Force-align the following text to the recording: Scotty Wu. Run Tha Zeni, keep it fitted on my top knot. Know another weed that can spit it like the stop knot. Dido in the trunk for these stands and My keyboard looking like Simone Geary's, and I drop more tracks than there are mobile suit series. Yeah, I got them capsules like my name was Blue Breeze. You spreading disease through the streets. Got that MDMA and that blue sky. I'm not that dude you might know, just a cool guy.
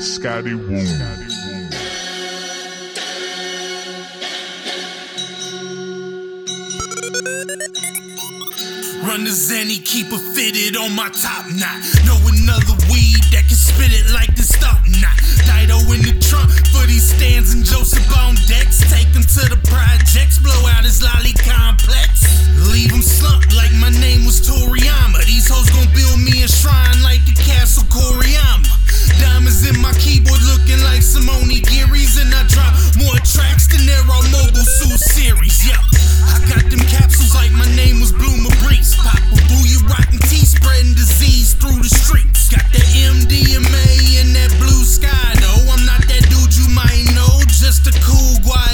Scotty 0.00 0.54
Wu. 0.54 0.78
Run 9.02 9.24
Tha 9.24 9.30
Zeni, 9.30 9.84
keep 9.84 10.06
it 10.12 10.18
fitted 10.34 10.76
on 10.76 10.94
my 10.94 11.08
top 11.10 11.46
knot. 11.50 11.82
Know 12.06 12.18
another 12.30 12.78
weed 12.90 13.18
that 13.32 13.44
can 13.48 13.58
spit 13.58 13.90
it 13.92 14.12
like 14.12 14.34
the 14.36 14.42
stop 14.42 14.78
knot. 15.02 15.18
Dido 15.46 15.78
in 15.90 16.02
the 16.02 16.14
trunk 16.20 16.50
for 16.70 16.86
these 16.86 17.14
stands 17.14 17.54
and 17.54 17.66
My 29.80 29.92
keyboard 29.94 30.42
looking 30.42 30.82
like 30.82 31.02
Simone 31.02 31.48
Geary's, 31.48 32.18
and 32.18 32.34
I 32.34 32.42
drop 32.48 32.74
more 32.98 33.18
tracks 33.22 33.66
than 33.68 33.86
there 33.86 34.02
are 34.02 34.24
mobile 34.30 34.66
suit 34.66 34.98
series. 34.98 35.66
Yeah, 35.66 35.78
I 36.26 36.38
got 36.50 36.68
them 36.70 36.80
capsules 36.90 37.34
like 37.34 37.52
my 37.52 37.68
name 37.76 38.00
was 38.00 38.12
Blue 38.12 38.36
Breeze. 38.62 38.96
You 39.70 39.80
spreading 40.44 40.94
disease 40.94 41.54
through 41.54 41.78
the 41.82 41.88
streets. 41.88 42.48
Got 42.48 42.66
that 42.72 42.88
MDMA 42.96 44.20
and 44.20 44.34
that 44.34 44.50
blue 44.58 44.84
sky. 44.84 45.34
I'm 45.70 45.84
not 45.86 46.00
that 46.08 46.26
dude 46.28 46.56
you 46.56 46.68
might 46.74 47.04
know, 47.14 47.40
just 47.46 47.86
a 47.86 47.92
cool 48.02 48.36
guy. 48.42 48.67